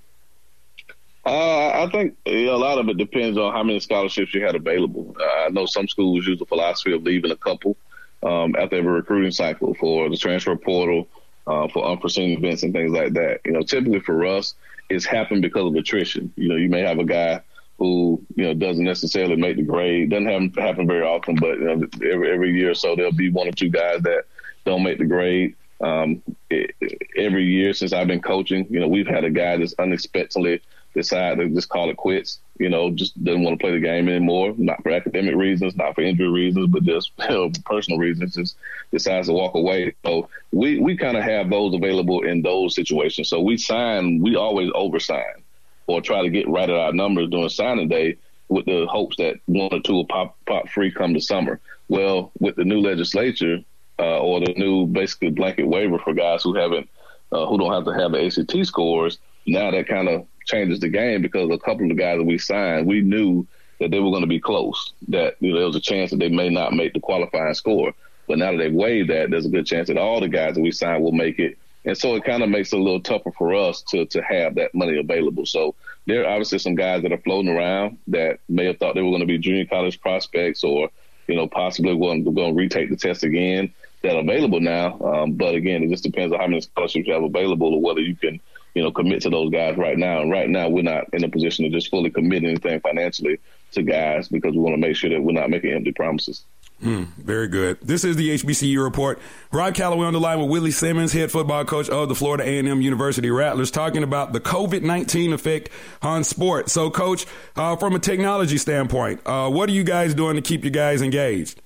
[1.24, 5.16] Uh, I think a lot of it depends on how many scholarships you had available.
[5.18, 7.76] Uh, I know some schools use the philosophy of leaving a couple
[8.22, 11.08] um, after every recruiting cycle for the transfer portal,
[11.46, 13.40] uh, for unforeseen events and things like that.
[13.44, 14.54] You know, typically for us,
[14.88, 16.32] it's happened because of attrition.
[16.36, 17.42] You know, you may have a guy
[17.78, 20.10] who you know doesn't necessarily make the grade.
[20.10, 23.30] Doesn't happen, happen very often, but you know, every every year or so there'll be
[23.30, 24.24] one or two guys that
[24.64, 25.56] don't make the grade.
[25.80, 26.76] Um, it,
[27.16, 30.60] every year since I've been coaching, you know, we've had a guy that's unexpectedly
[30.94, 32.38] decide to just call it quits.
[32.58, 34.54] You know, just doesn't want to play the game anymore.
[34.56, 38.34] Not for academic reasons, not for injury reasons, but just you know, personal reasons.
[38.34, 38.56] Just
[38.90, 39.94] decides to walk away.
[40.04, 43.28] So we we kind of have those available in those situations.
[43.28, 44.20] So we sign.
[44.20, 45.42] We always oversign
[45.86, 48.16] or try to get right at our numbers during signing day
[48.48, 51.60] with the hopes that one or two will pop pop free come the summer.
[51.88, 53.58] Well, with the new legislature
[53.98, 56.88] uh, or the new basically blanket waiver for guys who haven't
[57.32, 60.88] uh, who don't have to have the ACT scores, now that kind of changes the
[60.88, 63.46] game because a couple of the guys that we signed, we knew
[63.80, 64.92] that they were going to be close.
[65.08, 67.92] That you know, there was a chance that they may not make the qualifying score.
[68.28, 70.60] But now that they've waived that, there's a good chance that all the guys that
[70.60, 71.58] we signed will make it.
[71.84, 74.54] and so it kind of makes it a little tougher for us to to have
[74.54, 75.44] that money available.
[75.44, 75.74] So
[76.06, 79.10] there are obviously some guys that are floating around that may have thought they were
[79.10, 80.90] going to be junior college prospects or
[81.26, 83.72] you know possibly going, to retake the test again
[84.02, 84.98] that are available now.
[85.00, 88.00] Um, but again, it just depends on how many scholarships you have available or whether
[88.00, 88.40] you can
[88.74, 90.20] you know, commit to those guys right now.
[90.22, 93.38] And right now, we're not in a position to just fully commit anything financially
[93.72, 96.44] to guys because we want to make sure that we're not making empty promises.
[96.82, 97.78] Mm, very good.
[97.80, 99.20] This is the HBCU report.
[99.52, 102.80] Rob Calloway on the line with Willie Simmons, head football coach of the Florida A&M
[102.80, 105.68] University Rattlers, talking about the COVID nineteen effect
[106.02, 106.70] on sport.
[106.70, 110.64] So, coach, uh, from a technology standpoint, uh, what are you guys doing to keep
[110.64, 111.62] you guys engaged?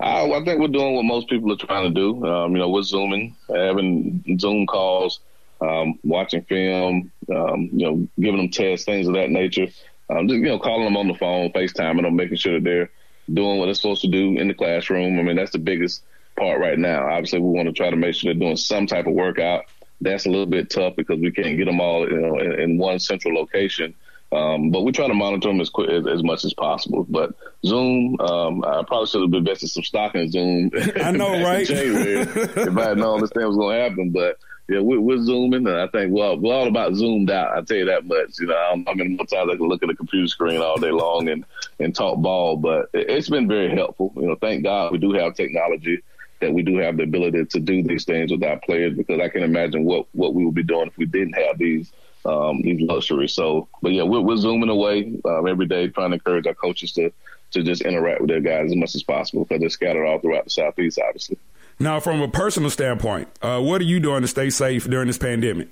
[0.00, 2.24] Uh, I think we're doing what most people are trying to do.
[2.26, 5.20] Um, you know, we're zooming, having Zoom calls
[5.60, 9.68] um, watching film, um, you know, giving them tests, things of that nature.
[10.10, 12.90] Um, just, you know, calling them on the phone, FaceTime, them, making sure that they're
[13.32, 15.18] doing what they're supposed to do in the classroom.
[15.18, 16.02] I mean, that's the biggest
[16.36, 17.08] part right now.
[17.08, 19.64] Obviously, we want to try to make sure they're doing some type of workout.
[20.00, 22.78] That's a little bit tough because we can't get them all, you know, in, in
[22.78, 23.94] one central location.
[24.30, 27.06] Um, but we try to monitor them as quick as, as much as possible.
[27.08, 27.34] But
[27.64, 30.70] Zoom, um, I probably should have invested some stock in Zoom.
[31.02, 31.68] I know, right?
[31.70, 34.38] if I had known this thing was going to happen, but
[34.68, 37.56] yeah, we're, we're zooming, and I think well, we're all about zoomed out.
[37.56, 38.38] I tell you that much.
[38.38, 40.78] You know, I'm, I mean, most times I can look at a computer screen all
[40.78, 41.44] day long and
[41.78, 44.12] and talk ball, but it, it's been very helpful.
[44.16, 46.02] You know, thank God we do have technology
[46.40, 49.28] that we do have the ability to do these things with our players because I
[49.28, 51.90] can imagine what what we would be doing if we didn't have these
[52.26, 53.32] um, these luxuries.
[53.32, 56.92] So, but yeah, we're, we're zooming away um, every day, trying to encourage our coaches
[56.92, 57.10] to
[57.52, 60.44] to just interact with their guys as much as possible because they're scattered all throughout
[60.44, 61.38] the southeast, obviously.
[61.80, 65.18] Now, from a personal standpoint, uh, what are you doing to stay safe during this
[65.18, 65.68] pandemic?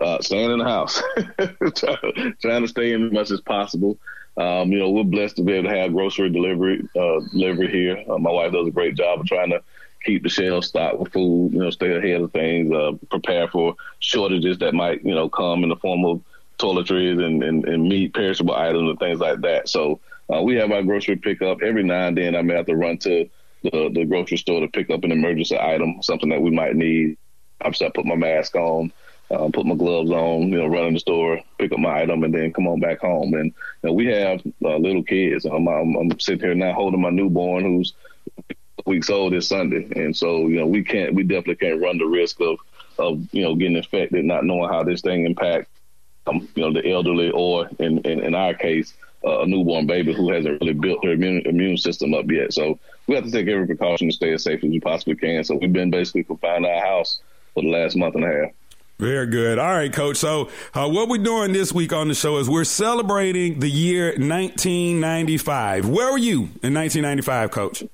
[0.00, 1.00] Uh, staying in the house,
[2.42, 3.96] trying to stay in as much as possible.
[4.36, 8.04] Um, you know, we're blessed to be able to have grocery delivery uh, here.
[8.08, 9.62] Uh, my wife does a great job of trying to
[10.04, 11.52] keep the shelves stocked with food.
[11.52, 15.62] You know, stay ahead of things, uh, prepare for shortages that might you know come
[15.62, 16.22] in the form of
[16.58, 19.68] toiletries and, and, and meat, perishable items, and things like that.
[19.68, 20.00] So
[20.32, 22.36] uh, we have our grocery pickup every now and then.
[22.36, 23.28] I may have to run to
[23.62, 27.16] the, the grocery store to pick up an emergency item, something that we might need.
[27.60, 28.92] I'm just put my mask on,
[29.30, 32.22] uh, put my gloves on, you know, run in the store, pick up my item,
[32.24, 33.34] and then come on back home.
[33.34, 35.44] And you know, we have uh, little kids.
[35.44, 37.94] I'm, I'm, I'm sitting here now holding my newborn who's
[38.86, 42.06] weeks old this Sunday, and so you know we can't, we definitely can't run the
[42.06, 42.58] risk of
[42.98, 45.68] of you know getting infected, not knowing how this thing impacts,
[46.26, 48.94] um, you know, the elderly or in in, in our case,
[49.24, 52.52] uh, a newborn baby who hasn't really built her immune, immune system up yet.
[52.52, 52.78] So
[53.08, 55.42] we have to take every precaution to stay as safe as we possibly can.
[55.42, 57.20] So we've been basically confined to our house
[57.54, 58.52] for the last month and a half.
[58.98, 59.58] Very good.
[59.58, 60.16] All right, Coach.
[60.16, 64.06] So, uh, what we're doing this week on the show is we're celebrating the year
[64.08, 65.88] 1995.
[65.88, 67.84] Where were you in 1995, Coach?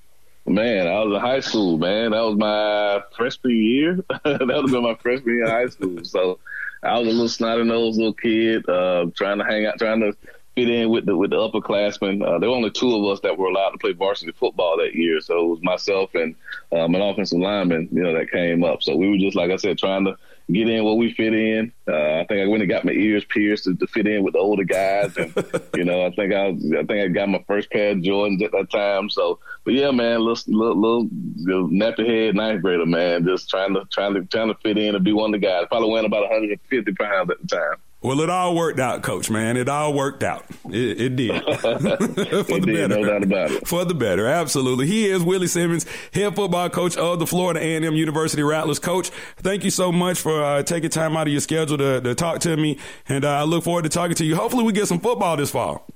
[0.46, 2.12] Man, I was in high school, man.
[2.12, 3.96] That was my freshman year.
[4.24, 6.02] that would have been my freshman year in high school.
[6.04, 6.38] So,
[6.82, 10.16] I was a little snotty nosed little kid, uh, trying to hang out, trying to
[10.54, 12.22] fit in with the with the upperclassmen.
[12.22, 14.94] Uh, there were only two of us that were allowed to play varsity football that
[14.94, 16.34] year, so it was myself and
[16.72, 18.82] um, an offensive lineman, you know, that came up.
[18.82, 20.16] So we were just like I said, trying to
[20.52, 21.72] get in where we fit in.
[21.88, 24.34] Uh, I think I went and got my ears pierced to, to, fit in with
[24.34, 25.32] the older guys, and
[25.74, 28.42] you know, I think I was, I think I got my first pair of Jordans
[28.42, 29.10] at that time.
[29.10, 33.74] So, but yeah, man, little little, little, little nappy head ninth grader, man, just trying
[33.74, 35.66] to trying to trying to fit in and be one of the guys.
[35.68, 37.76] Probably weighing about 150 pounds at the time.
[38.04, 39.30] Well, it all worked out, Coach.
[39.30, 40.44] Man, it all worked out.
[40.68, 43.00] It, it did for it the did, better.
[43.00, 43.66] No doubt about it.
[43.66, 44.86] For the better, absolutely.
[44.86, 48.78] He is Willie Simmons, head football coach of the Florida A&M University Rattlers.
[48.78, 52.14] Coach, thank you so much for uh, taking time out of your schedule to, to
[52.14, 52.78] talk to me,
[53.08, 54.36] and uh, I look forward to talking to you.
[54.36, 55.86] Hopefully, we get some football this fall.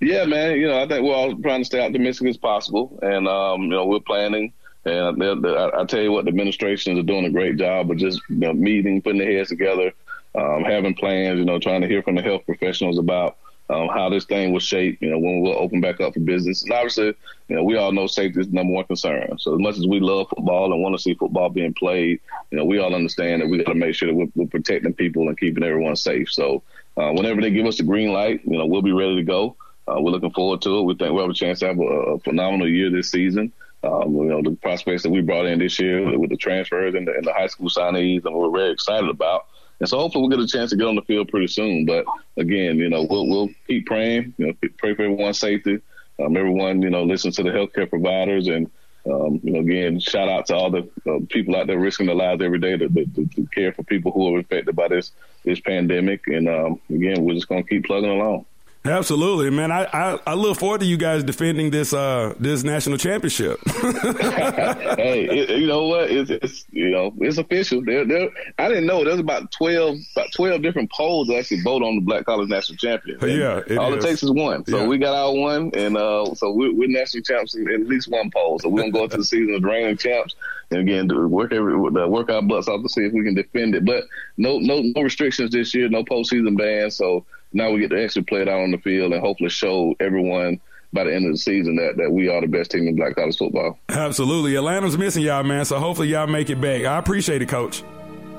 [0.00, 0.58] Yeah, man.
[0.58, 3.68] You know, I think we're all trying to stay optimistic as possible, and um, you
[3.68, 4.54] know, we're planning.
[4.86, 8.22] And I, I tell you what, the administrations are doing a great job of just
[8.30, 9.92] you know, meeting, putting their heads together
[10.34, 13.36] um, having plans, you know, trying to hear from the health professionals about
[13.70, 16.62] um, how this thing will shape, you know, when we'll open back up for business.
[16.64, 17.14] And obviously,
[17.48, 19.38] you know, we all know safety is the number one concern.
[19.38, 22.20] So as much as we love football and want to see football being played,
[22.50, 24.92] you know, we all understand that we got to make sure that we're, we're, protecting
[24.92, 26.32] people and keeping everyone safe.
[26.32, 26.62] So
[26.96, 29.56] uh, whenever they give us the green light, you know, we'll be ready to go.
[29.86, 30.82] Uh, we're looking forward to it.
[30.82, 33.52] We think we'll have a chance to have a, a phenomenal year this season.
[33.82, 37.06] Um, you know, the prospects that we brought in this year with the transfers and
[37.06, 39.46] the, and the high school signees, and we're very excited about.
[39.80, 41.86] And so hopefully we'll get a chance to get on the field pretty soon.
[41.86, 42.04] But
[42.36, 45.80] again, you know, we'll, we'll keep praying, you know, pray for everyone's safety.
[46.22, 48.70] Um, everyone, you know, listen to the healthcare providers and,
[49.06, 52.14] um, you know, again, shout out to all the uh, people out there risking their
[52.14, 55.12] lives every day to, to, to, care for people who are affected by this
[55.42, 56.26] this pandemic.
[56.26, 58.44] And um, again, we're just going to keep plugging along.
[58.84, 59.70] Absolutely, man.
[59.70, 63.60] I, I, I, look forward to you guys defending this uh this national championship.
[63.66, 66.10] hey, it, you know what?
[66.10, 67.82] It's, it's, you know it's official.
[67.82, 72.00] I didn't know there's about twelve about twelve different polls that actually vote on the
[72.00, 73.18] Black College national champion.
[73.20, 74.02] And yeah, it all is.
[74.02, 74.64] it takes is one.
[74.64, 74.86] So Yeah.
[74.86, 78.30] we got our one, and uh, so we're, we're national champs in at least one
[78.30, 78.60] poll.
[78.60, 80.34] So we're gonna go into the season as reigning champs.
[80.70, 83.84] And again, work every work our butts off to see if we can defend it.
[83.84, 84.04] But
[84.38, 85.90] no, no, no restrictions this year.
[85.90, 86.90] No postseason ban.
[86.90, 89.94] So now we get to actually play it out on the field and hopefully show
[90.00, 90.60] everyone
[90.92, 93.14] by the end of the season that, that we are the best team in black
[93.14, 93.78] college football.
[93.88, 95.64] Absolutely, Atlanta's missing y'all, man.
[95.64, 96.84] So hopefully y'all make it back.
[96.84, 97.82] I appreciate it, Coach.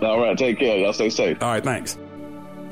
[0.01, 0.77] All right, take care.
[0.77, 1.41] Y'all stay safe.
[1.41, 1.97] All right, thanks.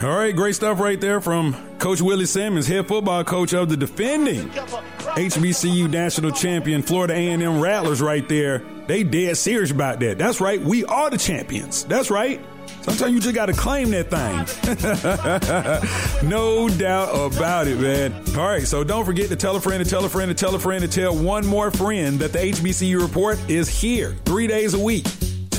[0.02, 3.76] All right, great stuff right there from Coach Willie Simmons, head football coach of the
[3.76, 8.02] defending HBCU national champion Florida A&M Rattlers.
[8.02, 10.18] Right there, they dead serious about that.
[10.18, 11.84] That's right, we are the champions.
[11.84, 12.40] That's right.
[12.82, 14.30] Sometimes you just got to claim that thing.
[16.30, 18.14] no doubt about it, man.
[18.38, 20.56] All right, so don't forget to tell a friend to tell a friend to tell
[20.56, 24.74] a friend to tell one more friend that the HBCU report is here three days
[24.74, 25.06] a week.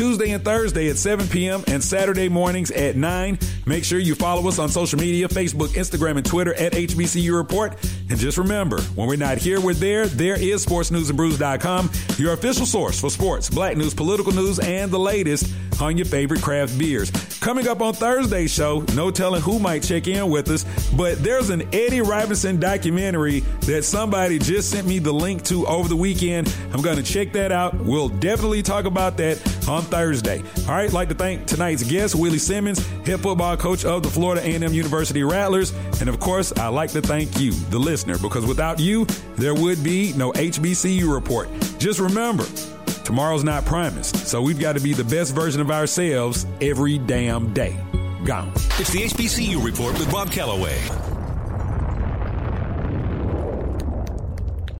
[0.01, 1.63] Tuesday and Thursday at 7 p.m.
[1.67, 3.39] and Saturday mornings at 9.
[3.67, 7.77] Make sure you follow us on social media Facebook, Instagram, and Twitter at HBCU Report.
[8.09, 10.07] And just remember, when we're not here, we're there.
[10.07, 15.53] There is sportsnewsandbrews.com, your official source for sports, black news, political news, and the latest
[15.81, 17.11] on your favorite craft beers.
[17.41, 20.65] Coming up on Thursday's show, no telling who might check in with us,
[20.97, 25.89] but there's an Eddie Robinson documentary that somebody just sent me the link to over
[25.89, 26.55] the weekend.
[26.73, 27.75] I'm going to check that out.
[27.75, 30.43] We'll definitely talk about that on Thursday.
[30.69, 34.43] All right, like to thank tonight's guest, Willie Simmons, head football coach of the Florida
[34.43, 38.79] A&M University Rattlers, and of course, I'd like to thank you, the listener, because without
[38.79, 39.07] you,
[39.37, 41.49] there would be no HBCU report.
[41.79, 42.45] Just remember,
[43.05, 47.53] tomorrow's not promised, so we've got to be the best version of ourselves every damn
[47.53, 47.77] day.
[48.25, 48.53] Gone.
[48.79, 51.10] It's the HBCU Report with Bob Calloway.